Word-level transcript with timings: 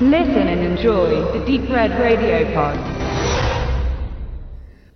Listen 0.00 0.48
and 0.48 0.60
enjoy 0.60 1.22
the 1.32 1.38
Deep 1.46 1.70
Red 1.70 1.92
Radio 1.92 2.44
Pod. 2.52 2.76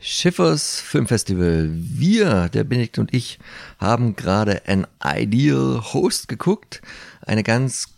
Schiffers 0.00 0.80
Filmfestival. 0.80 1.70
Wir, 1.72 2.48
der 2.48 2.64
Benedikt 2.64 2.98
und 2.98 3.14
ich, 3.14 3.38
haben 3.78 4.16
gerade 4.16 4.62
ein 4.66 4.88
Ideal 5.00 5.80
Host 5.92 6.26
geguckt. 6.26 6.82
Eine 7.24 7.44
ganz 7.44 7.94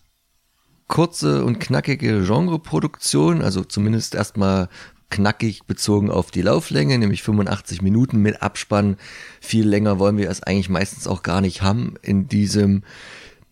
kurze 0.88 1.42
und 1.42 1.58
knackige 1.58 2.22
Genreproduktion, 2.22 3.40
also 3.40 3.64
zumindest 3.64 4.14
erstmal 4.14 4.68
knackig 5.08 5.64
bezogen 5.64 6.10
auf 6.10 6.30
die 6.30 6.42
Lauflänge, 6.42 6.98
nämlich 6.98 7.22
85 7.22 7.80
Minuten 7.80 8.20
mit 8.20 8.42
Abspann. 8.42 8.98
Viel 9.40 9.66
länger 9.66 9.98
wollen 9.98 10.18
wir 10.18 10.28
es 10.28 10.42
eigentlich 10.42 10.68
meistens 10.68 11.06
auch 11.06 11.22
gar 11.22 11.40
nicht 11.40 11.62
haben 11.62 11.94
in 12.02 12.28
diesem 12.28 12.82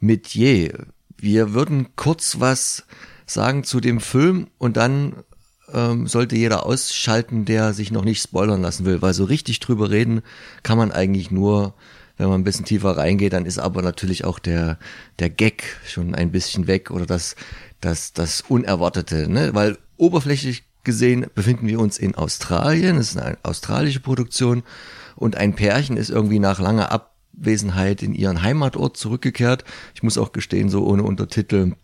Metier. 0.01 0.89
Wir 1.17 1.55
würden 1.55 1.97
kurz 1.97 2.41
was 2.41 2.85
sagen 3.31 3.65
zu 3.65 3.81
dem 3.81 4.01
Film 4.01 4.49
und 4.59 4.77
dann 4.77 5.15
ähm, 5.73 6.07
sollte 6.07 6.37
jeder 6.37 6.65
ausschalten, 6.65 7.45
der 7.45 7.73
sich 7.73 7.91
noch 7.93 8.05
nicht 8.05 8.23
spoilern 8.23 8.63
lassen 8.63 8.85
will, 8.85 9.03
weil 9.03 9.15
so 9.15 9.25
richtig 9.25 9.61
drüber 9.61 9.91
reden 9.91 10.23
kann 10.63 10.79
man 10.79 10.93
eigentlich 10.93 11.31
nur, 11.31 11.75
wenn 12.17 12.29
man 12.29 12.41
ein 12.41 12.45
bisschen 12.45 12.65
tiefer 12.65 12.97
reingeht, 12.97 13.33
dann 13.33 13.47
ist 13.47 13.59
aber 13.59 13.83
natürlich 13.83 14.25
auch 14.25 14.39
der, 14.39 14.79
der 15.19 15.31
Gag 15.31 15.65
schon 15.87 16.15
ein 16.15 16.33
bisschen 16.33 16.67
weg 16.67 16.91
oder 16.91 17.07
das, 17.07 17.37
das, 17.81 18.13
das 18.13 18.43
Unerwartete, 18.49 19.29
ne? 19.29 19.55
weil 19.55 19.79
oberflächlich 19.97 20.65
gesehen 20.85 21.27
befinden 21.35 21.67
wir 21.67 21.81
uns 21.81 21.99
in 21.99 22.15
Australien, 22.15 22.97
es 22.97 23.11
ist 23.11 23.19
eine 23.19 23.37
australische 23.43 24.01
Produktion 24.01 24.63
und 25.17 25.37
ein 25.37 25.55
Pärchen 25.55 25.97
ist 25.97 26.09
irgendwie 26.09 26.39
nach 26.39 26.61
langer 26.61 26.93
Abwesenheit 26.93 28.03
in 28.03 28.15
ihren 28.15 28.43
Heimatort 28.43 28.97
zurückgekehrt. 28.97 29.65
Ich 29.95 30.03
muss 30.03 30.17
auch 30.17 30.33
gestehen, 30.33 30.71
so 30.71 30.87
ohne 30.87 31.03
Untertitel 31.03 31.75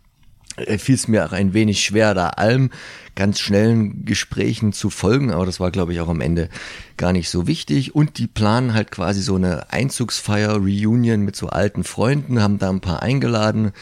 fiel 0.78 0.94
es 0.94 1.08
mir 1.08 1.26
auch 1.26 1.32
ein 1.32 1.54
wenig 1.54 1.82
schwer, 1.82 2.14
da 2.14 2.28
allem 2.28 2.70
ganz 3.14 3.40
schnellen 3.40 4.04
Gesprächen 4.04 4.72
zu 4.72 4.90
folgen, 4.90 5.30
aber 5.30 5.46
das 5.46 5.60
war, 5.60 5.70
glaube 5.70 5.92
ich, 5.92 6.00
auch 6.00 6.08
am 6.08 6.20
Ende 6.20 6.48
gar 6.96 7.12
nicht 7.12 7.28
so 7.28 7.46
wichtig. 7.46 7.94
Und 7.94 8.18
die 8.18 8.26
planen 8.26 8.74
halt 8.74 8.90
quasi 8.90 9.22
so 9.22 9.36
eine 9.36 9.72
Einzugsfeier, 9.72 10.56
Reunion 10.56 11.20
mit 11.20 11.36
so 11.36 11.48
alten 11.48 11.84
Freunden, 11.84 12.42
haben 12.42 12.58
da 12.58 12.70
ein 12.70 12.80
paar 12.80 13.02
eingeladen, 13.02 13.72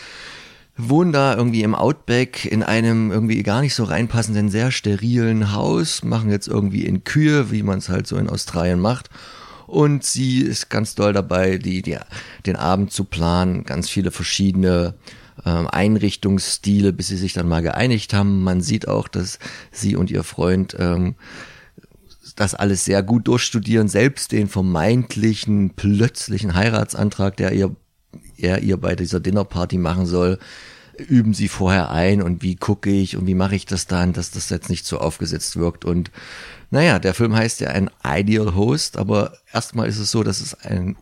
wohnen 0.76 1.12
da 1.12 1.34
irgendwie 1.36 1.62
im 1.62 1.74
Outback 1.74 2.44
in 2.44 2.62
einem 2.62 3.10
irgendwie 3.10 3.42
gar 3.42 3.60
nicht 3.60 3.74
so 3.74 3.84
reinpassenden, 3.84 4.48
sehr 4.48 4.70
sterilen 4.70 5.52
Haus, 5.52 6.02
machen 6.02 6.30
jetzt 6.30 6.48
irgendwie 6.48 6.84
in 6.84 7.04
Kühe, 7.04 7.50
wie 7.50 7.62
man 7.62 7.78
es 7.78 7.88
halt 7.88 8.06
so 8.06 8.16
in 8.16 8.28
Australien 8.28 8.80
macht. 8.80 9.08
Und 9.66 10.04
sie 10.04 10.40
ist 10.40 10.68
ganz 10.68 10.94
doll 10.94 11.14
dabei, 11.14 11.56
die, 11.56 11.80
die, 11.80 11.96
den 12.44 12.56
Abend 12.56 12.92
zu 12.92 13.04
planen, 13.04 13.64
ganz 13.64 13.88
viele 13.88 14.10
verschiedene 14.10 14.94
ähm, 15.44 15.68
Einrichtungsstile, 15.68 16.92
bis 16.92 17.08
sie 17.08 17.16
sich 17.16 17.32
dann 17.32 17.48
mal 17.48 17.62
geeinigt 17.62 18.14
haben. 18.14 18.42
Man 18.42 18.60
sieht 18.60 18.88
auch, 18.88 19.08
dass 19.08 19.38
sie 19.70 19.96
und 19.96 20.10
ihr 20.10 20.24
Freund 20.24 20.76
ähm, 20.78 21.14
das 22.36 22.54
alles 22.54 22.84
sehr 22.84 23.02
gut 23.02 23.28
durchstudieren, 23.28 23.88
selbst 23.88 24.32
den 24.32 24.48
vermeintlichen 24.48 25.70
plötzlichen 25.70 26.54
Heiratsantrag, 26.54 27.36
der 27.36 27.52
ihr 27.52 27.74
er 28.36 28.60
ihr 28.62 28.76
bei 28.76 28.94
dieser 28.96 29.20
Dinnerparty 29.20 29.78
machen 29.78 30.06
soll, 30.06 30.38
üben 30.98 31.32
sie 31.32 31.48
vorher 31.48 31.90
ein 31.90 32.22
und 32.22 32.42
wie 32.42 32.56
gucke 32.56 32.90
ich 32.90 33.16
und 33.16 33.26
wie 33.26 33.34
mache 33.34 33.54
ich 33.54 33.66
das 33.66 33.86
dann, 33.86 34.12
dass 34.12 34.30
das 34.30 34.50
jetzt 34.50 34.68
nicht 34.68 34.84
so 34.84 34.98
aufgesetzt 34.98 35.56
wirkt. 35.56 35.84
Und 35.84 36.10
naja, 36.70 36.98
der 36.98 37.14
Film 37.14 37.34
heißt 37.34 37.60
ja 37.60 37.68
ein 37.68 37.90
Ideal 38.04 38.54
Host, 38.54 38.96
aber 38.96 39.38
erstmal 39.52 39.88
ist 39.88 39.98
es 39.98 40.10
so, 40.10 40.22
dass 40.22 40.40
es 40.40 40.54
ein 40.54 40.96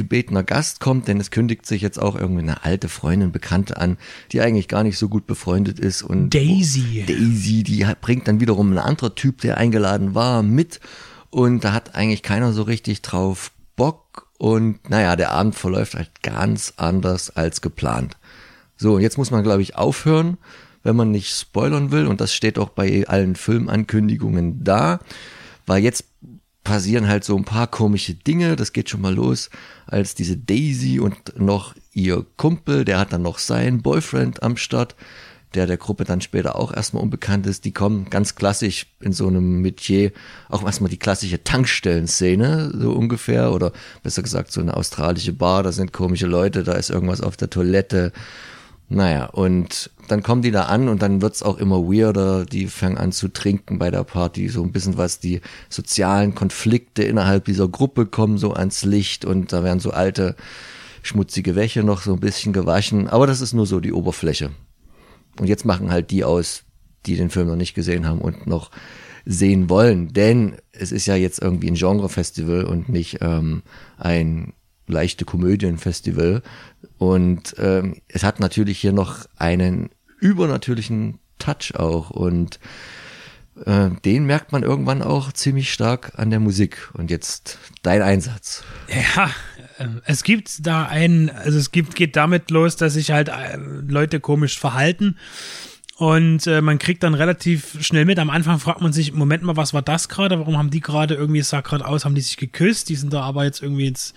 ungebetener 0.00 0.42
Gast 0.42 0.80
kommt, 0.80 1.08
denn 1.08 1.20
es 1.20 1.30
kündigt 1.30 1.66
sich 1.66 1.82
jetzt 1.82 2.00
auch 2.00 2.16
irgendwie 2.16 2.42
eine 2.42 2.64
alte 2.64 2.88
Freundin, 2.88 3.32
Bekannte 3.32 3.76
an, 3.76 3.98
die 4.32 4.40
eigentlich 4.40 4.66
gar 4.68 4.82
nicht 4.82 4.98
so 4.98 5.08
gut 5.08 5.26
befreundet 5.26 5.78
ist. 5.78 6.02
Und 6.02 6.30
Daisy. 6.30 7.04
Daisy, 7.06 7.62
die 7.62 7.86
bringt 8.00 8.26
dann 8.26 8.40
wiederum 8.40 8.72
ein 8.72 8.78
anderer 8.78 9.14
Typ, 9.14 9.40
der 9.42 9.58
eingeladen 9.58 10.14
war, 10.14 10.42
mit. 10.42 10.80
Und 11.28 11.64
da 11.64 11.72
hat 11.72 11.94
eigentlich 11.94 12.22
keiner 12.22 12.52
so 12.52 12.62
richtig 12.62 13.02
drauf 13.02 13.52
Bock. 13.76 14.26
Und 14.38 14.88
naja, 14.88 15.16
der 15.16 15.32
Abend 15.32 15.54
verläuft 15.54 15.94
halt 15.94 16.22
ganz 16.22 16.74
anders 16.76 17.36
als 17.36 17.60
geplant. 17.60 18.16
So, 18.76 18.94
und 18.94 19.02
jetzt 19.02 19.18
muss 19.18 19.30
man, 19.30 19.42
glaube 19.42 19.62
ich, 19.62 19.76
aufhören, 19.76 20.38
wenn 20.82 20.96
man 20.96 21.10
nicht 21.10 21.36
spoilern 21.36 21.90
will. 21.90 22.06
Und 22.06 22.22
das 22.22 22.32
steht 22.32 22.58
auch 22.58 22.70
bei 22.70 23.06
allen 23.06 23.36
Filmankündigungen 23.36 24.64
da. 24.64 25.00
Weil 25.66 25.84
jetzt 25.84 26.04
passieren 26.64 27.08
halt 27.08 27.24
so 27.24 27.36
ein 27.36 27.44
paar 27.44 27.66
komische 27.66 28.14
Dinge. 28.14 28.56
Das 28.56 28.72
geht 28.72 28.90
schon 28.90 29.00
mal 29.00 29.14
los, 29.14 29.50
als 29.86 30.14
diese 30.14 30.36
Daisy 30.36 31.00
und 31.00 31.38
noch 31.38 31.74
ihr 31.92 32.24
Kumpel, 32.36 32.84
der 32.84 32.98
hat 32.98 33.12
dann 33.12 33.22
noch 33.22 33.38
seinen 33.38 33.82
Boyfriend 33.82 34.42
am 34.42 34.56
Start 34.56 34.94
der 35.54 35.66
der 35.66 35.76
Gruppe 35.76 36.04
dann 36.04 36.20
später 36.20 36.56
auch 36.56 36.72
erstmal 36.72 37.02
unbekannt 37.02 37.46
ist, 37.46 37.64
die 37.64 37.72
kommen 37.72 38.08
ganz 38.08 38.34
klassisch 38.36 38.86
in 39.00 39.12
so 39.12 39.26
einem 39.26 39.62
Metier, 39.62 40.12
auch 40.48 40.64
erstmal 40.64 40.90
die 40.90 40.98
klassische 40.98 41.42
Tankstellenszene, 41.42 42.72
so 42.78 42.92
ungefähr, 42.92 43.52
oder 43.52 43.72
besser 44.02 44.22
gesagt 44.22 44.52
so 44.52 44.60
eine 44.60 44.76
australische 44.76 45.32
Bar, 45.32 45.62
da 45.62 45.72
sind 45.72 45.92
komische 45.92 46.26
Leute, 46.26 46.62
da 46.62 46.72
ist 46.74 46.90
irgendwas 46.90 47.20
auf 47.20 47.36
der 47.36 47.50
Toilette. 47.50 48.12
Naja, 48.92 49.26
und 49.26 49.92
dann 50.08 50.24
kommen 50.24 50.42
die 50.42 50.50
da 50.50 50.64
an 50.64 50.88
und 50.88 51.00
dann 51.00 51.22
wird's 51.22 51.44
auch 51.44 51.58
immer 51.58 51.84
weirder, 51.84 52.44
die 52.44 52.66
fangen 52.66 52.98
an 52.98 53.12
zu 53.12 53.28
trinken 53.28 53.78
bei 53.78 53.88
der 53.92 54.02
Party, 54.02 54.48
so 54.48 54.64
ein 54.64 54.72
bisschen 54.72 54.98
was 54.98 55.20
die 55.20 55.40
sozialen 55.68 56.34
Konflikte 56.34 57.04
innerhalb 57.04 57.44
dieser 57.44 57.68
Gruppe 57.68 58.06
kommen 58.06 58.36
so 58.36 58.52
ans 58.52 58.84
Licht 58.84 59.24
und 59.24 59.52
da 59.52 59.62
werden 59.62 59.78
so 59.78 59.92
alte 59.92 60.34
schmutzige 61.02 61.54
Wäsche 61.54 61.84
noch 61.84 62.02
so 62.02 62.14
ein 62.14 62.20
bisschen 62.20 62.52
gewaschen, 62.52 63.06
aber 63.06 63.28
das 63.28 63.40
ist 63.40 63.52
nur 63.52 63.64
so 63.64 63.78
die 63.78 63.92
Oberfläche. 63.92 64.50
Und 65.38 65.46
jetzt 65.46 65.64
machen 65.64 65.92
halt 65.92 66.10
die 66.10 66.24
aus, 66.24 66.64
die 67.06 67.14
den 67.14 67.30
Film 67.30 67.46
noch 67.46 67.56
nicht 67.56 67.74
gesehen 67.74 68.08
haben 68.08 68.20
und 68.20 68.48
noch 68.48 68.72
sehen 69.24 69.70
wollen. 69.70 70.12
Denn 70.12 70.56
es 70.72 70.90
ist 70.90 71.06
ja 71.06 71.14
jetzt 71.14 71.40
irgendwie 71.40 71.70
ein 71.70 71.76
Genrefestival 71.76 72.64
und 72.64 72.88
nicht 72.88 73.18
ähm, 73.20 73.62
ein 73.98 74.52
leichte 74.90 75.24
Komödienfestival. 75.24 76.42
Und 76.98 77.54
ähm, 77.58 78.00
es 78.08 78.24
hat 78.24 78.40
natürlich 78.40 78.78
hier 78.78 78.92
noch 78.92 79.26
einen 79.36 79.90
übernatürlichen 80.20 81.18
Touch 81.38 81.74
auch. 81.74 82.10
Und 82.10 82.60
äh, 83.64 83.90
den 84.04 84.24
merkt 84.24 84.52
man 84.52 84.62
irgendwann 84.62 85.02
auch 85.02 85.32
ziemlich 85.32 85.72
stark 85.72 86.12
an 86.16 86.30
der 86.30 86.40
Musik. 86.40 86.90
Und 86.92 87.10
jetzt 87.10 87.58
dein 87.82 88.02
Einsatz. 88.02 88.62
Ja, 88.88 89.30
ähm, 89.78 90.02
es 90.04 90.22
gibt 90.22 90.66
da 90.66 90.84
einen, 90.84 91.30
also 91.30 91.58
es 91.58 91.72
gibt, 91.72 91.94
geht 91.94 92.16
damit 92.16 92.50
los, 92.50 92.76
dass 92.76 92.94
sich 92.94 93.10
halt 93.10 93.28
äh, 93.28 93.56
Leute 93.56 94.20
komisch 94.20 94.58
verhalten. 94.58 95.16
Und 96.00 96.46
äh, 96.46 96.62
man 96.62 96.78
kriegt 96.78 97.02
dann 97.02 97.12
relativ 97.12 97.76
schnell 97.84 98.06
mit. 98.06 98.18
Am 98.18 98.30
Anfang 98.30 98.58
fragt 98.58 98.80
man 98.80 98.90
sich, 98.90 99.12
Moment 99.12 99.42
mal, 99.42 99.58
was 99.58 99.74
war 99.74 99.82
das 99.82 100.08
gerade? 100.08 100.38
Warum 100.38 100.56
haben 100.56 100.70
die 100.70 100.80
gerade 100.80 101.14
irgendwie, 101.14 101.40
es 101.40 101.50
sah 101.50 101.60
gerade 101.60 101.86
aus, 101.86 102.06
haben 102.06 102.14
die 102.14 102.22
sich 102.22 102.38
geküsst? 102.38 102.88
Die 102.88 102.96
sind 102.96 103.12
da 103.12 103.20
aber 103.20 103.44
jetzt 103.44 103.62
irgendwie 103.62 103.88
jetzt, 103.88 104.14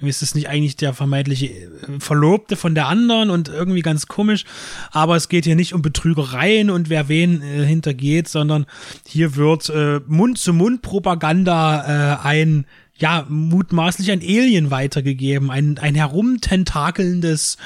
ist 0.00 0.22
das 0.22 0.34
nicht 0.34 0.48
eigentlich 0.48 0.76
der 0.76 0.94
vermeintliche 0.94 1.46
äh, 1.46 2.00
Verlobte 2.00 2.56
von 2.56 2.74
der 2.74 2.86
anderen 2.86 3.30
und 3.30 3.48
irgendwie 3.48 3.82
ganz 3.82 4.06
komisch. 4.06 4.44
Aber 4.90 5.16
es 5.16 5.28
geht 5.28 5.44
hier 5.44 5.56
nicht 5.56 5.74
um 5.74 5.82
Betrügereien 5.82 6.70
und 6.70 6.88
wer 6.88 7.08
wen 7.08 7.42
äh, 7.42 7.64
hintergeht, 7.64 8.28
sondern 8.28 8.66
hier 9.06 9.36
wird 9.36 9.68
äh, 9.70 10.00
Mund-zu-Mund-Propaganda 10.06 12.14
äh, 12.14 12.26
ein 12.26 12.66
ja, 13.00 13.26
mutmaßlich 13.28 14.10
ein 14.10 14.20
Alien 14.20 14.72
weitergegeben, 14.72 15.52
ein, 15.52 15.78
ein 15.78 15.94
herumtentakelndes 15.94 17.56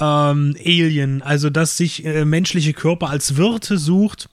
ähm, 0.00 0.56
Alien, 0.58 1.20
also 1.20 1.50
das 1.50 1.76
sich 1.76 2.06
äh, 2.06 2.24
menschliche 2.24 2.72
Körper 2.72 3.10
als 3.10 3.36
Wirte 3.36 3.76
sucht. 3.76 4.29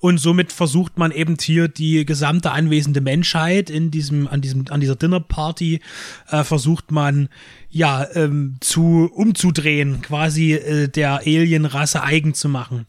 Und 0.00 0.18
somit 0.18 0.52
versucht 0.52 0.98
man 0.98 1.10
eben 1.10 1.36
hier 1.40 1.68
die 1.68 2.04
gesamte 2.04 2.52
anwesende 2.52 3.00
Menschheit 3.00 3.70
in 3.70 3.90
diesem, 3.90 4.28
an 4.28 4.40
diesem, 4.40 4.64
an 4.70 4.80
dieser 4.80 4.96
Dinnerparty, 4.96 5.80
äh, 6.28 6.44
versucht 6.44 6.90
man 6.90 7.28
ja 7.70 8.06
ähm, 8.14 8.56
zu 8.60 9.10
umzudrehen, 9.14 10.02
quasi 10.02 10.52
äh, 10.52 10.88
der 10.88 11.20
Alienrasse 11.20 12.02
eigen 12.02 12.34
zu 12.34 12.48
machen. 12.48 12.86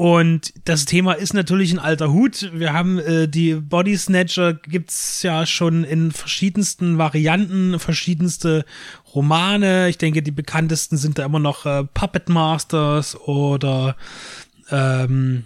Und 0.00 0.54
das 0.64 0.86
Thema 0.86 1.12
ist 1.12 1.34
natürlich 1.34 1.72
ein 1.72 1.78
alter 1.78 2.10
Hut. 2.10 2.50
Wir 2.54 2.72
haben 2.72 2.98
äh, 2.98 3.28
die 3.28 3.52
Body 3.56 3.98
Snatcher 3.98 4.54
gibt's 4.54 5.22
ja 5.22 5.44
schon 5.44 5.84
in 5.84 6.10
verschiedensten 6.10 6.96
Varianten, 6.96 7.78
verschiedenste 7.78 8.64
Romane. 9.14 9.90
Ich 9.90 9.98
denke, 9.98 10.22
die 10.22 10.30
bekanntesten 10.30 10.96
sind 10.96 11.18
da 11.18 11.26
immer 11.26 11.38
noch 11.38 11.66
äh, 11.66 11.84
Puppet 11.84 12.30
Masters 12.30 13.14
oder 13.14 13.94
ähm, 14.70 15.44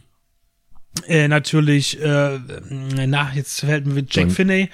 äh, 1.08 1.28
natürlich, 1.28 2.00
äh, 2.00 2.38
na, 2.70 3.32
jetzt 3.34 3.60
fällt 3.60 3.86
mir 3.86 4.04
Jack 4.08 4.32
Finney 4.32 4.70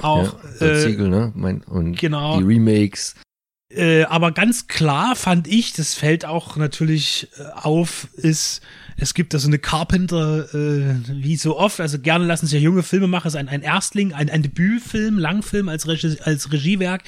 auch. 0.00 0.36
Ja, 0.60 0.66
äh, 0.66 0.80
Siegel, 0.80 1.08
ne? 1.08 1.32
Mein, 1.34 1.62
und 1.62 1.98
genau. 1.98 2.38
die 2.38 2.44
Remakes. 2.44 3.14
Äh, 3.70 4.04
aber 4.04 4.32
ganz 4.32 4.68
klar 4.68 5.16
fand 5.16 5.48
ich, 5.48 5.72
das 5.72 5.94
fällt 5.94 6.24
auch 6.24 6.56
natürlich 6.56 7.28
äh, 7.38 7.44
auf, 7.60 8.08
ist 8.14 8.62
es 8.96 9.14
gibt 9.14 9.34
da 9.34 9.38
so 9.38 9.48
eine 9.48 9.58
Carpenter, 9.58 10.54
äh, 10.54 10.94
wie 11.08 11.36
so 11.36 11.58
oft, 11.58 11.80
also 11.80 11.98
gerne 11.98 12.24
lassen 12.24 12.46
sich 12.46 12.54
ja 12.54 12.60
junge 12.60 12.82
Filme 12.82 13.08
machen, 13.08 13.26
ist 13.26 13.36
ein, 13.36 13.48
ein 13.48 13.62
Erstling, 13.62 14.12
ein, 14.12 14.30
ein 14.30 14.42
Debütfilm, 14.42 15.18
Langfilm 15.18 15.68
als, 15.68 15.88
Regie, 15.88 16.16
als 16.22 16.52
Regiewerk. 16.52 17.02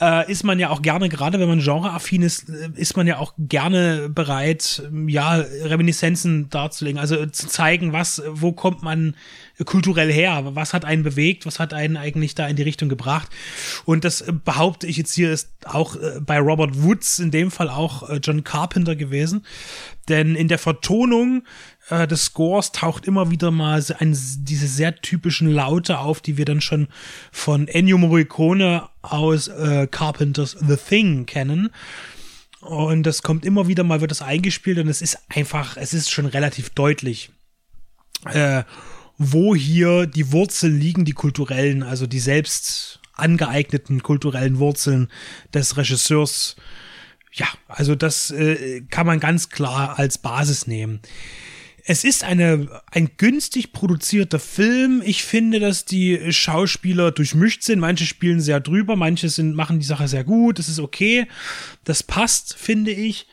Äh, 0.00 0.30
ist 0.30 0.44
man 0.44 0.58
ja 0.58 0.70
auch 0.70 0.82
gerne, 0.82 1.08
gerade 1.08 1.40
wenn 1.40 1.48
man 1.48 1.60
genreaffin 1.60 2.22
ist, 2.22 2.48
äh, 2.48 2.70
ist 2.74 2.96
man 2.96 3.06
ja 3.06 3.18
auch 3.18 3.34
gerne 3.38 4.08
bereit, 4.08 4.82
ja, 5.06 5.34
Reminiszenzen 5.34 6.48
darzulegen, 6.50 7.00
also 7.00 7.26
zu 7.26 7.48
zeigen, 7.48 7.92
was, 7.92 8.22
wo 8.28 8.52
kommt 8.52 8.82
man 8.82 9.14
kulturell 9.64 10.12
her, 10.12 10.54
was 10.54 10.72
hat 10.72 10.84
einen 10.84 11.02
bewegt, 11.02 11.46
was 11.46 11.58
hat 11.58 11.74
einen 11.74 11.96
eigentlich 11.96 12.34
da 12.34 12.46
in 12.46 12.56
die 12.56 12.62
Richtung 12.62 12.88
gebracht. 12.88 13.28
Und 13.84 14.04
das 14.04 14.20
äh, 14.20 14.32
behaupte 14.32 14.86
ich 14.86 14.96
jetzt 14.96 15.14
hier 15.14 15.32
ist 15.32 15.50
auch 15.64 15.96
äh, 15.96 16.20
bei 16.20 16.38
Robert 16.38 16.82
Woods 16.82 17.18
in 17.18 17.30
dem 17.30 17.50
Fall 17.50 17.68
auch 17.68 18.08
äh, 18.08 18.20
John 18.22 18.44
Carpenter 18.44 18.96
gewesen. 18.96 19.44
Denn 20.08 20.34
in 20.34 20.48
der 20.48 20.58
Vertonung 20.58 21.42
äh, 21.90 22.06
des 22.06 22.26
Scores 22.26 22.72
taucht 22.72 23.06
immer 23.06 23.30
wieder 23.30 23.50
mal 23.50 23.82
ein, 23.98 24.16
diese 24.40 24.68
sehr 24.68 24.96
typischen 24.96 25.50
Laute 25.50 25.98
auf, 25.98 26.20
die 26.20 26.36
wir 26.36 26.44
dann 26.44 26.60
schon 26.60 26.88
von 27.32 27.68
Ennio 27.68 27.98
Morricone 27.98 28.88
aus 29.02 29.48
äh, 29.48 29.86
Carpenters 29.90 30.56
The 30.60 30.76
Thing 30.76 31.26
kennen. 31.26 31.70
Und 32.60 33.04
das 33.04 33.22
kommt 33.22 33.44
immer 33.44 33.68
wieder 33.68 33.84
mal, 33.84 34.00
wird 34.00 34.10
das 34.10 34.22
eingespielt 34.22 34.78
und 34.78 34.88
es 34.88 35.00
ist 35.00 35.18
einfach, 35.28 35.76
es 35.76 35.94
ist 35.94 36.10
schon 36.10 36.26
relativ 36.26 36.70
deutlich, 36.70 37.30
äh, 38.26 38.64
wo 39.16 39.54
hier 39.54 40.06
die 40.06 40.32
Wurzeln 40.32 40.78
liegen, 40.78 41.04
die 41.04 41.12
kulturellen, 41.12 41.82
also 41.82 42.06
die 42.06 42.18
selbst 42.18 43.00
angeeigneten 43.14 44.02
kulturellen 44.02 44.58
Wurzeln 44.58 45.08
des 45.54 45.76
Regisseurs. 45.76 46.56
Ja, 47.32 47.46
also 47.68 47.94
das 47.94 48.30
äh, 48.30 48.82
kann 48.90 49.06
man 49.06 49.20
ganz 49.20 49.48
klar 49.48 49.98
als 49.98 50.18
Basis 50.18 50.66
nehmen 50.66 51.00
es 51.90 52.04
ist 52.04 52.22
eine, 52.22 52.68
ein 52.92 53.12
günstig 53.16 53.72
produzierter 53.72 54.38
Film. 54.38 55.00
Ich 55.02 55.24
finde, 55.24 55.58
dass 55.58 55.86
die 55.86 56.32
Schauspieler 56.34 57.12
durchmischt 57.12 57.62
sind. 57.62 57.78
Manche 57.78 58.04
spielen 58.04 58.42
sehr 58.42 58.60
drüber, 58.60 58.94
manche 58.94 59.30
sind, 59.30 59.56
machen 59.56 59.80
die 59.80 59.86
Sache 59.86 60.06
sehr 60.06 60.22
gut. 60.22 60.58
Das 60.58 60.68
ist 60.68 60.80
okay. 60.80 61.26
Das 61.84 62.02
passt, 62.02 62.54
finde 62.58 62.90
ich. 62.90 63.26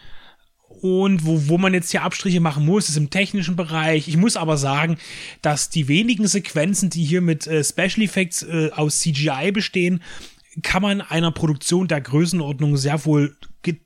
Und 0.69 1.25
wo, 1.25 1.49
wo 1.49 1.57
man 1.57 1.73
jetzt 1.73 1.91
hier 1.91 2.03
Abstriche 2.03 2.39
machen 2.39 2.65
muss, 2.65 2.87
ist 2.87 2.95
im 2.95 3.09
technischen 3.09 3.57
Bereich. 3.57 4.07
Ich 4.07 4.15
muss 4.15 4.37
aber 4.37 4.55
sagen, 4.55 4.99
dass 5.41 5.69
die 5.69 5.89
wenigen 5.89 6.25
Sequenzen, 6.25 6.89
die 6.89 7.03
hier 7.03 7.19
mit 7.19 7.47
äh, 7.47 7.61
Special 7.61 8.03
Effects 8.03 8.43
äh, 8.43 8.69
aus 8.73 8.99
CGI 9.01 9.51
bestehen, 9.51 10.01
kann 10.61 10.81
man 10.81 11.01
einer 11.01 11.31
Produktion 11.31 11.87
der 11.87 12.01
Größenordnung 12.01 12.77
sehr 12.77 13.05
wohl 13.05 13.35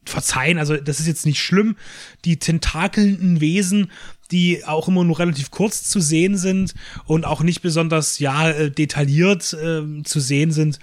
verzeihen. 0.05 0.57
Also 0.57 0.75
das 0.75 0.99
ist 0.99 1.07
jetzt 1.07 1.25
nicht 1.25 1.41
schlimm. 1.41 1.77
Die 2.25 2.37
tentakelnden 2.37 3.39
Wesen 3.39 3.89
die 4.31 4.65
auch 4.65 4.87
immer 4.87 5.03
nur 5.03 5.19
relativ 5.19 5.51
kurz 5.51 5.83
zu 5.83 5.99
sehen 5.99 6.37
sind 6.37 6.73
und 7.05 7.25
auch 7.25 7.41
nicht 7.41 7.61
besonders 7.61 8.19
ja 8.19 8.49
äh, 8.49 8.71
detailliert 8.71 9.53
äh, 9.53 10.03
zu 10.03 10.19
sehen 10.19 10.51
sind, 10.51 10.79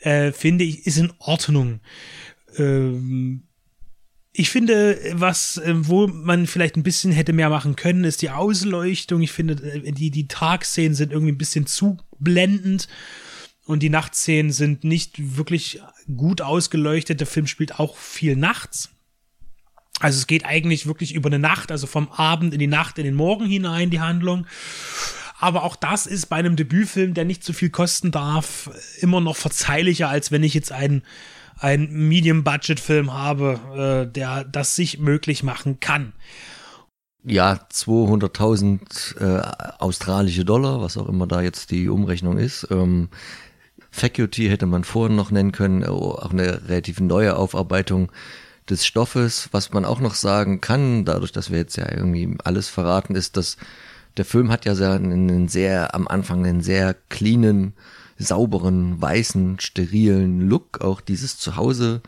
äh, 0.00 0.32
finde 0.32 0.64
ich, 0.64 0.86
ist 0.86 0.98
in 0.98 1.12
Ordnung. 1.18 1.80
Ähm, 2.56 3.42
ich 4.32 4.50
finde, 4.50 4.98
was, 5.12 5.58
äh, 5.58 5.74
wo 5.76 6.06
man 6.06 6.46
vielleicht 6.46 6.76
ein 6.76 6.82
bisschen 6.82 7.12
hätte 7.12 7.32
mehr 7.32 7.50
machen 7.50 7.76
können, 7.76 8.04
ist 8.04 8.22
die 8.22 8.30
Ausleuchtung. 8.30 9.22
Ich 9.22 9.32
finde, 9.32 9.54
äh, 9.54 9.92
die, 9.92 10.10
die 10.10 10.28
Tagszenen 10.28 10.94
sind 10.94 11.12
irgendwie 11.12 11.32
ein 11.32 11.38
bisschen 11.38 11.66
zu 11.66 11.98
blendend 12.18 12.88
und 13.66 13.82
die 13.82 13.90
Nachtszenen 13.90 14.52
sind 14.52 14.84
nicht 14.84 15.36
wirklich 15.36 15.80
gut 16.16 16.42
ausgeleuchtet. 16.42 17.20
Der 17.20 17.26
Film 17.26 17.46
spielt 17.46 17.78
auch 17.78 17.96
viel 17.96 18.36
nachts. 18.36 18.90
Also 20.00 20.18
es 20.18 20.26
geht 20.26 20.44
eigentlich 20.44 20.86
wirklich 20.86 21.14
über 21.14 21.28
eine 21.28 21.38
Nacht, 21.38 21.70
also 21.70 21.86
vom 21.86 22.10
Abend 22.10 22.52
in 22.52 22.58
die 22.58 22.66
Nacht, 22.66 22.98
in 22.98 23.04
den 23.04 23.14
Morgen 23.14 23.46
hinein, 23.46 23.90
die 23.90 24.00
Handlung. 24.00 24.46
Aber 25.38 25.62
auch 25.62 25.76
das 25.76 26.06
ist 26.06 26.26
bei 26.26 26.36
einem 26.36 26.56
Debütfilm, 26.56 27.14
der 27.14 27.24
nicht 27.24 27.44
zu 27.44 27.52
viel 27.52 27.70
kosten 27.70 28.10
darf, 28.10 28.70
immer 29.00 29.20
noch 29.20 29.36
verzeihlicher, 29.36 30.08
als 30.08 30.30
wenn 30.30 30.42
ich 30.42 30.54
jetzt 30.54 30.72
einen, 30.72 31.02
einen 31.58 32.08
Medium-Budget-Film 32.08 33.12
habe, 33.12 34.06
äh, 34.08 34.12
der 34.12 34.44
das 34.44 34.74
sich 34.74 34.98
möglich 34.98 35.42
machen 35.42 35.80
kann. 35.80 36.12
Ja, 37.26 37.60
200.000 37.72 39.16
äh, 39.18 39.42
australische 39.78 40.44
Dollar, 40.44 40.82
was 40.82 40.98
auch 40.98 41.08
immer 41.08 41.26
da 41.26 41.40
jetzt 41.40 41.70
die 41.70 41.88
Umrechnung 41.88 42.36
ist. 42.36 42.66
Ähm, 42.70 43.08
Faculty 43.94 44.48
hätte 44.48 44.66
man 44.66 44.82
vorhin 44.82 45.14
noch 45.14 45.30
nennen 45.30 45.52
können, 45.52 45.84
auch 45.84 46.32
eine 46.32 46.68
relativ 46.68 46.98
neue 46.98 47.36
Aufarbeitung 47.36 48.10
des 48.68 48.84
Stoffes. 48.84 49.48
Was 49.52 49.72
man 49.72 49.84
auch 49.84 50.00
noch 50.00 50.16
sagen 50.16 50.60
kann, 50.60 51.04
dadurch, 51.04 51.30
dass 51.30 51.52
wir 51.52 51.58
jetzt 51.58 51.76
ja 51.76 51.88
irgendwie 51.88 52.36
alles 52.42 52.68
verraten, 52.68 53.14
ist, 53.14 53.36
dass 53.36 53.56
der 54.16 54.24
Film 54.24 54.50
hat 54.50 54.64
ja 54.64 54.72
einen 54.72 55.46
sehr, 55.46 55.94
am 55.94 56.08
Anfang 56.08 56.44
einen 56.44 56.60
sehr 56.60 56.96
cleanen, 57.08 57.74
sauberen, 58.18 59.00
weißen, 59.00 59.60
sterilen 59.60 60.40
Look, 60.40 60.80
auch 60.80 61.00
dieses 61.00 61.38
Zuhause. 61.38 62.00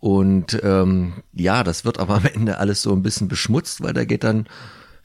Und 0.00 0.60
ähm, 0.62 1.22
ja, 1.32 1.64
das 1.64 1.86
wird 1.86 1.98
aber 1.98 2.16
am 2.16 2.26
Ende 2.26 2.58
alles 2.58 2.82
so 2.82 2.92
ein 2.92 3.02
bisschen 3.02 3.28
beschmutzt, 3.28 3.82
weil 3.82 3.94
da 3.94 4.04
geht 4.04 4.22
dann 4.22 4.46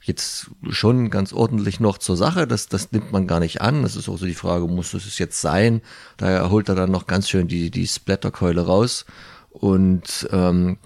jetzt 0.02 0.50
schon 0.70 1.10
ganz 1.10 1.32
ordentlich 1.32 1.80
noch 1.80 1.98
zur 1.98 2.16
Sache. 2.16 2.46
Das, 2.46 2.68
das 2.68 2.92
nimmt 2.92 3.12
man 3.12 3.26
gar 3.26 3.40
nicht 3.40 3.60
an. 3.60 3.82
Das 3.82 3.96
ist 3.96 4.08
auch 4.08 4.18
so 4.18 4.26
die 4.26 4.34
Frage, 4.34 4.66
muss 4.66 4.94
es 4.94 5.18
jetzt 5.18 5.40
sein? 5.40 5.80
Daher 6.16 6.50
holt 6.50 6.68
er 6.68 6.74
dann 6.74 6.90
noch 6.90 7.06
ganz 7.06 7.28
schön 7.28 7.48
die, 7.48 7.70
die 7.70 7.86
Splatterkeule 7.86 8.62
raus 8.62 9.04
und 9.50 10.28
ähm, 10.32 10.78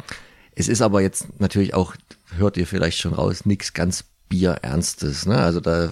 es 0.55 0.69
ist 0.69 0.83
aber 0.83 1.01
jetzt 1.01 1.41
natürlich 1.41 1.75
auch, 1.75 1.95
hört 2.37 2.57
ihr 2.57 2.67
vielleicht 2.67 2.99
schon 2.99 3.15
raus, 3.15 3.47
nichts 3.47 3.73
ganz 3.73 4.05
Bierernstes. 4.29 5.27
Ne? 5.27 5.39
Also 5.39 5.61
da 5.61 5.91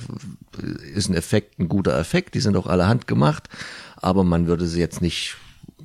ist 0.94 1.08
ein 1.08 1.14
Effekt, 1.14 1.58
ein 1.58 1.68
guter 1.68 1.96
Effekt, 1.98 2.34
die 2.34 2.40
sind 2.40 2.56
auch 2.56 2.66
alle 2.66 2.88
handgemacht, 2.88 3.48
aber 3.96 4.24
man 4.24 4.46
würde 4.46 4.66
sie 4.66 4.80
jetzt 4.80 5.00
nicht 5.00 5.36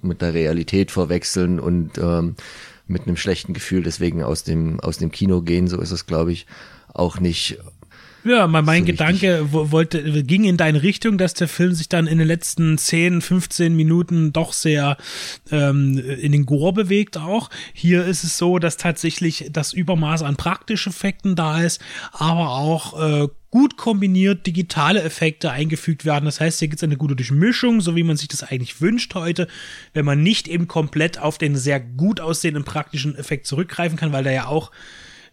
mit 0.01 0.21
der 0.21 0.33
Realität 0.33 0.91
verwechseln 0.91 1.59
und 1.59 1.97
ähm, 1.97 2.35
mit 2.87 3.03
einem 3.03 3.17
schlechten 3.17 3.53
Gefühl 3.53 3.83
deswegen 3.83 4.23
aus 4.23 4.43
dem, 4.43 4.79
aus 4.79 4.97
dem 4.97 5.11
Kino 5.11 5.41
gehen. 5.41 5.67
So 5.67 5.79
ist 5.79 5.91
es, 5.91 6.07
glaube 6.07 6.31
ich, 6.31 6.47
auch 6.93 7.19
nicht. 7.19 7.57
Ja, 8.25 8.47
mein, 8.47 8.65
mein 8.65 8.81
so 8.81 8.87
Gedanke 8.87 9.47
wollte, 9.51 10.23
ging 10.23 10.43
in 10.43 10.57
deine 10.57 10.83
Richtung, 10.83 11.17
dass 11.17 11.33
der 11.33 11.47
Film 11.47 11.73
sich 11.73 11.87
dann 11.87 12.05
in 12.05 12.17
den 12.17 12.27
letzten 12.27 12.77
10, 12.77 13.21
15 13.21 13.75
Minuten 13.75 14.33
doch 14.33 14.51
sehr 14.51 14.97
ähm, 15.51 15.97
in 15.97 16.33
den 16.33 16.45
Gore 16.45 16.73
bewegt 16.73 17.17
auch. 17.17 17.49
Hier 17.73 18.05
ist 18.05 18.23
es 18.25 18.37
so, 18.37 18.59
dass 18.59 18.75
tatsächlich 18.75 19.49
das 19.51 19.71
Übermaß 19.71 20.23
an 20.23 20.35
praktischen 20.35 20.91
Effekten 20.91 21.35
da 21.35 21.61
ist, 21.61 21.81
aber 22.11 22.49
auch 22.49 23.01
äh, 23.01 23.27
gut 23.51 23.77
kombiniert 23.77 24.45
digitale 24.45 25.01
Effekte 25.01 25.51
eingefügt 25.51 26.03
werden. 26.03 26.25
Das 26.25 26.41
heißt, 26.41 26.59
hier 26.59 26.67
gibt 26.67 26.79
es 26.79 26.83
eine 26.83 26.97
gute 26.97 27.15
Durchmischung, 27.15 27.79
so 27.79 27.95
wie 27.95 28.03
man 28.03 28.17
sich 28.17 28.27
das 28.27 28.43
eigentlich 28.43 28.81
wünscht 28.81 29.15
heute, 29.15 29.47
wenn 29.93 30.05
man 30.05 30.21
nicht 30.21 30.49
eben 30.49 30.67
komplett 30.67 31.19
auf 31.19 31.37
den 31.37 31.55
sehr 31.55 31.79
gut 31.79 32.19
aussehenden 32.19 32.65
praktischen 32.65 33.15
Effekt 33.15 33.47
zurückgreifen 33.47 33.97
kann, 33.97 34.11
weil 34.11 34.23
der 34.25 34.33
ja 34.33 34.47
auch 34.47 34.71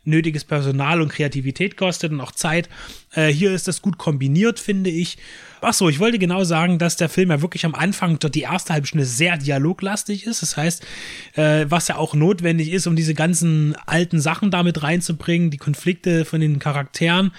nötiges 0.06 0.44
Personal 0.44 1.00
und 1.00 1.08
Kreativität 1.08 1.76
kostet 1.76 2.12
und 2.12 2.20
auch 2.20 2.32
Zeit. 2.32 2.68
Äh, 3.14 3.28
hier 3.28 3.52
ist 3.52 3.68
das 3.68 3.82
gut 3.82 3.98
kombiniert, 3.98 4.58
finde 4.58 4.90
ich. 4.90 5.18
Achso, 5.60 5.88
ich 5.88 5.98
wollte 5.98 6.18
genau 6.18 6.44
sagen, 6.44 6.78
dass 6.78 6.96
der 6.96 7.08
Film 7.08 7.30
ja 7.30 7.42
wirklich 7.42 7.64
am 7.64 7.75
Anfang, 7.75 8.18
die 8.18 8.42
erste 8.42 8.72
halbe 8.72 8.86
Stunde 8.86 9.06
sehr 9.06 9.36
dialoglastig 9.36 10.26
ist. 10.26 10.42
Das 10.42 10.56
heißt, 10.56 10.86
äh, 11.34 11.66
was 11.68 11.88
ja 11.88 11.96
auch 11.96 12.14
notwendig 12.14 12.72
ist, 12.72 12.86
um 12.86 12.96
diese 12.96 13.14
ganzen 13.14 13.75
alten 13.86 14.20
Sachen 14.20 14.50
damit 14.50 14.82
reinzubringen, 14.82 15.50
die 15.50 15.56
Konflikte 15.56 16.25
von 16.25 16.40
den 16.40 16.58
Charakteren. 16.58 17.32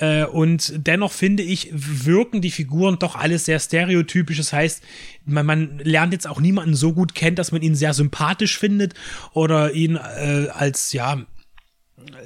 Äh, 0.00 0.24
und 0.24 0.72
dennoch 0.76 1.12
finde 1.12 1.42
ich, 1.42 1.68
wirken 1.72 2.40
die 2.40 2.50
Figuren 2.50 2.98
doch 2.98 3.16
alles 3.16 3.44
sehr 3.44 3.58
stereotypisch. 3.58 4.38
Das 4.38 4.52
heißt, 4.52 4.82
man, 5.26 5.46
man 5.46 5.78
lernt 5.82 6.12
jetzt 6.12 6.28
auch 6.28 6.40
niemanden 6.40 6.74
so 6.74 6.92
gut 6.92 7.14
kennen, 7.14 7.36
dass 7.36 7.52
man 7.52 7.62
ihn 7.62 7.74
sehr 7.74 7.94
sympathisch 7.94 8.58
findet 8.58 8.94
oder 9.32 9.72
ihn 9.72 9.96
äh, 9.96 10.48
als, 10.52 10.92
ja, 10.92 11.24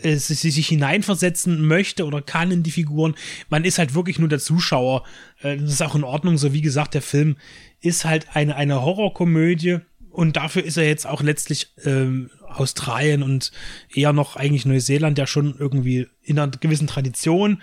äh, 0.03 0.17
sich 0.17 0.69
hineinversetzen 0.69 1.67
möchte 1.67 2.07
oder 2.07 2.23
kann 2.23 2.51
in 2.51 2.63
die 2.63 2.71
Figuren. 2.71 3.15
Man 3.49 3.65
ist 3.65 3.79
halt 3.79 3.95
wirklich 3.95 4.19
nur 4.19 4.29
der 4.29 4.39
Zuschauer. 4.39 5.05
Äh, 5.43 5.57
das 5.57 5.73
ist 5.73 5.83
auch 5.83 5.95
in 5.95 6.05
Ordnung. 6.05 6.39
So 6.39 6.53
wie 6.53 6.63
gesagt, 6.63 6.95
der 6.95 7.03
Film 7.03 7.37
ist 7.81 8.05
halt 8.05 8.35
eine, 8.35 8.57
eine 8.57 8.83
Horrorkomödie 8.83 9.79
und 10.11 10.37
dafür 10.37 10.65
ist 10.65 10.77
er 10.77 10.87
jetzt 10.87 11.07
auch 11.07 11.23
letztlich 11.23 11.73
ähm, 11.85 12.31
Australien 12.47 13.23
und 13.23 13.51
eher 13.93 14.13
noch 14.13 14.37
eigentlich 14.37 14.65
Neuseeland 14.65 15.19
ja 15.19 15.27
schon 15.27 15.57
irgendwie 15.59 16.07
in 16.23 16.39
einer 16.39 16.53
gewissen 16.53 16.87
Tradition. 16.87 17.61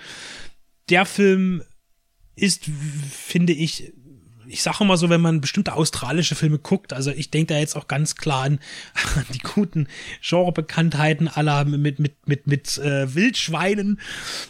Der 0.89 1.05
Film 1.05 1.63
ist, 2.35 2.65
finde 3.09 3.53
ich, 3.53 3.93
ich 4.51 4.63
sage 4.63 4.77
immer 4.81 4.97
so, 4.97 5.09
wenn 5.09 5.21
man 5.21 5.41
bestimmte 5.41 5.73
australische 5.73 6.35
Filme 6.35 6.59
guckt, 6.59 6.93
also 6.93 7.11
ich 7.11 7.31
denke 7.31 7.53
da 7.53 7.59
jetzt 7.59 7.75
auch 7.75 7.87
ganz 7.87 8.15
klar 8.15 8.43
an, 8.43 8.59
an 9.15 9.25
die 9.33 9.39
guten 9.39 9.87
Genrebekanntheiten 10.21 11.27
aller 11.27 11.65
mit, 11.65 11.99
mit, 11.99 12.27
mit, 12.27 12.47
mit 12.47 12.77
äh, 12.77 13.13
Wildschweinen. 13.15 13.99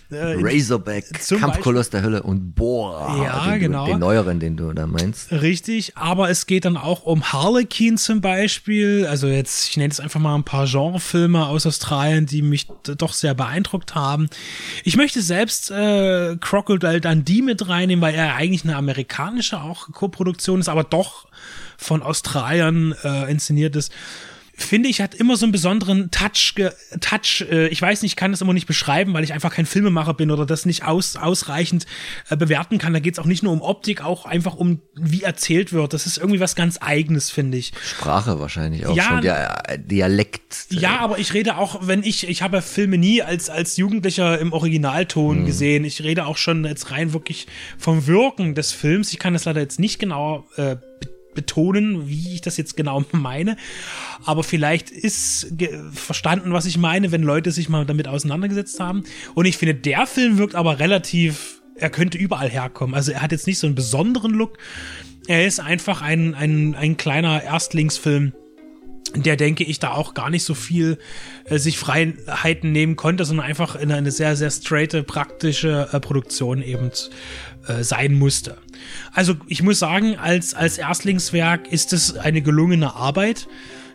Äh, 0.10 0.36
Razorback, 0.38 1.06
Kampfkoloss 1.40 1.90
der 1.90 2.02
Hölle 2.02 2.24
und 2.24 2.54
Boar. 2.56 3.24
Ja, 3.24 3.56
genau. 3.58 3.86
den 3.86 4.00
neueren, 4.00 4.40
den 4.40 4.58
du 4.58 4.74
da 4.74 4.88
meinst. 4.88 5.32
Richtig, 5.32 5.98
aber 5.98 6.30
es 6.30 6.48
geht 6.48 6.66
dann 6.66 6.78
auch 6.78 7.04
um 7.04 7.32
Harlequin 7.32 7.98
zum 7.98 8.22
Beispiel. 8.22 9.06
Also 9.08 9.28
jetzt, 9.28 9.70
ich 9.70 9.78
nenne 9.78 9.88
jetzt 9.88 10.02
einfach 10.02 10.20
mal 10.20 10.36
ein 10.36 10.44
paar 10.44 10.68
Genrefilme 10.68 11.46
aus 11.46 11.66
Australien, 11.66 12.26
die 12.26 12.42
mich 12.42 12.68
doch 12.98 13.14
sehr 13.14 13.34
beeindruckt 13.34 13.96
haben. 13.96 14.30
Ich 14.84 14.98
möchte 14.98 15.22
selbst 15.22 15.72
äh, 15.72 16.36
Crocodile 16.38 17.02
Dundee 17.02 17.42
mit 17.42 17.68
reinnehmen, 17.68 18.02
weil 18.02 18.16
er 18.16 18.36
eigentlich 18.36 18.64
eine 18.64 18.76
amerikanische 18.76 19.62
auch 19.62 19.91
Co-Produktion 19.92 20.60
ist, 20.60 20.70
aber 20.70 20.84
doch 20.84 21.28
von 21.78 22.04
Australiern 22.04 22.94
äh, 23.04 23.32
inszeniert 23.32 23.76
ist 23.76 23.92
finde 24.64 24.90
ich, 24.90 25.02
hat 25.02 25.16
immer 25.16 25.38
so 25.38 25.46
einen 25.46 25.52
besonderen 25.52 26.12
Touch. 26.12 26.56
Touch 27.00 27.46
äh, 27.50 27.68
ich 27.68 27.82
weiß 27.82 28.02
nicht, 28.02 28.14
ich 28.14 28.16
kann 28.16 28.32
das 28.32 28.42
immer 28.42 28.54
nicht 28.54 28.68
beschreiben, 28.68 29.14
weil 29.14 29.24
ich 29.24 29.34
einfach 29.34 29.54
kein 29.54 29.66
Filmemacher 29.66 30.14
bin 30.14 30.32
oder 30.32 30.46
das 30.46 30.66
nicht 30.66 30.84
aus, 30.84 31.16
ausreichend 31.16 31.86
äh, 32.30 32.38
bewerten 32.38 32.78
kann. 32.78 32.94
Da 32.94 33.00
geht 33.00 33.14
es 33.16 33.20
auch 33.20 33.26
nicht 33.26 33.44
nur 33.44 33.54
um 33.54 33.62
Optik, 33.62 34.04
auch 34.04 34.26
einfach 34.26 34.56
um, 34.56 34.82
wie 34.96 35.24
erzählt 35.24 35.74
wird. 35.74 35.94
Das 35.94 36.06
ist 36.06 36.18
irgendwie 36.18 36.40
was 36.40 36.56
ganz 36.56 36.78
Eigenes, 36.82 37.30
finde 37.30 37.58
ich. 37.58 37.72
Sprache 37.84 38.40
wahrscheinlich 38.40 38.86
auch 38.86 38.96
ja, 38.96 39.04
schon, 39.04 39.22
der 39.22 39.64
äh, 39.68 39.80
Dialekt. 39.80 40.68
Ja, 40.70 41.00
aber 41.00 41.20
ich 41.20 41.34
rede 41.34 41.58
auch, 41.58 41.88
wenn 41.88 42.04
ich, 42.04 42.28
ich 42.28 42.42
habe 42.42 42.62
Filme 42.62 42.98
nie 42.98 43.22
als, 43.22 43.50
als 43.50 43.78
Jugendlicher 43.78 44.40
im 44.40 44.54
Originalton 44.54 45.42
mhm. 45.42 45.46
gesehen. 45.46 45.86
Ich 45.86 46.04
rede 46.04 46.26
auch 46.26 46.38
schon 46.38 46.66
jetzt 46.66 46.92
rein 46.92 47.14
wirklich 47.14 47.48
vom 47.78 48.08
Wirken 48.08 48.56
des 48.56 48.72
Films. 48.72 49.12
Ich 49.14 49.20
kann 49.20 49.34
das 49.34 49.46
leider 49.46 49.62
jetzt 49.62 49.80
nicht 49.80 50.00
genau 50.00 50.46
äh, 50.58 50.78
betonen, 51.34 52.08
wie 52.08 52.34
ich 52.34 52.42
das 52.42 52.58
jetzt 52.58 52.78
genau 52.78 53.04
meine. 53.12 53.58
Aber 54.26 54.44
vielleicht 54.44 54.90
ist 54.90 55.54
verstanden, 55.94 56.54
was 56.54 56.66
ich 56.66 56.78
meine, 56.78 57.12
wenn 57.12 57.24
Leute 57.24 57.52
sich 57.52 57.70
mal 57.70 57.86
damit 57.86 58.08
auseinandergesetzt 58.08 58.80
haben. 58.80 59.04
Und 59.36 59.46
ich 59.46 59.58
finde, 59.58 59.76
der 59.76 60.08
Film 60.08 60.38
wirkt 60.38 60.56
aber 60.56 60.80
relativ, 60.80 61.62
er 61.76 61.90
könnte 61.90 62.18
überall 62.18 62.50
herkommen. 62.50 62.96
Also 62.96 63.12
er 63.12 63.22
hat 63.22 63.32
jetzt 63.32 63.48
nicht 63.48 63.60
so 63.60 63.68
einen 63.68 63.76
besonderen 63.76 64.32
Look. 64.32 64.58
Er 65.28 65.46
ist 65.46 65.60
einfach 65.60 66.02
ein, 66.02 66.34
ein, 66.34 66.76
ein 66.76 66.98
kleiner 66.98 67.44
Erstlingsfilm 67.44 68.34
der 69.16 69.36
denke 69.36 69.64
ich 69.64 69.80
da 69.80 69.92
auch 69.92 70.14
gar 70.14 70.30
nicht 70.30 70.44
so 70.44 70.54
viel 70.54 70.98
äh, 71.46 71.58
sich 71.58 71.78
Freiheiten 71.78 72.72
nehmen 72.72 72.96
konnte, 72.96 73.26
sondern 73.26 73.46
einfach 73.46 73.76
in 73.76 73.92
eine 73.92 74.12
sehr, 74.12 74.36
sehr 74.36 74.52
straighte, 74.52 75.04
praktische 75.04 75.90
äh, 75.92 76.00
Produktion 76.00 76.62
eben 76.62 76.92
äh, 77.68 77.84
sein 77.84 78.14
musste. 78.14 78.58
Also 79.14 79.36
ich 79.48 79.64
muss 79.64 79.80
sagen, 79.80 80.18
als, 80.18 80.54
als 80.54 80.78
Erstlingswerk 80.78 81.72
ist 81.72 81.94
es 81.94 82.18
eine 82.18 82.42
gelungene 82.42 82.96
Arbeit. 82.96 83.48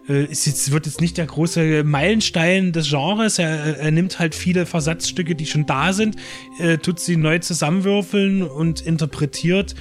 Äh, 0.09 0.27
es 0.31 0.71
wird 0.71 0.87
jetzt 0.87 1.01
nicht 1.01 1.17
der 1.19 1.27
große 1.27 1.85
Meilenstein 1.85 2.73
des 2.73 2.91
Genres. 2.91 3.39
Er, 3.39 3.79
er 3.79 3.91
nimmt 3.91 4.19
halt 4.19 4.35
viele 4.35 4.67
Versatzstücke, 4.67 5.35
die 5.35 5.47
schon 5.47 5.67
da 5.67 5.93
sind, 5.93 6.17
äh, 6.59 6.79
tut 6.79 7.01
sie 7.01 7.17
neu 7.17 7.39
zusammenwürfeln 7.39 8.43
und 8.43 8.81
interpretiert 8.81 9.75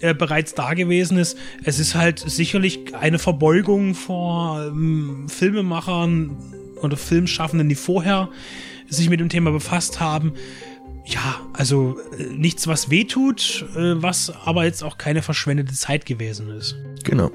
äh, 0.00 0.14
bereits 0.14 0.54
da 0.54 0.74
gewesen 0.74 1.18
ist. 1.18 1.36
Es 1.64 1.78
ist 1.78 1.94
halt 1.94 2.18
sicherlich 2.18 2.94
eine 2.94 3.18
Verbeugung 3.18 3.94
vor 3.94 4.66
ähm, 4.66 5.26
Filmemachern 5.28 6.36
oder 6.82 6.96
Filmschaffenden, 6.96 7.68
die 7.68 7.74
vorher 7.74 8.30
sich 8.88 9.08
mit 9.08 9.20
dem 9.20 9.28
Thema 9.28 9.50
befasst 9.52 10.00
haben. 10.00 10.32
Ja, 11.10 11.40
also 11.52 11.98
äh, 12.16 12.22
nichts, 12.24 12.68
was 12.68 12.88
wehtut, 12.88 13.66
äh, 13.74 14.00
was 14.00 14.32
aber 14.44 14.64
jetzt 14.64 14.84
auch 14.84 14.96
keine 14.96 15.22
verschwendete 15.22 15.74
Zeit 15.74 16.06
gewesen 16.06 16.50
ist. 16.50 16.76
Genau. 17.02 17.30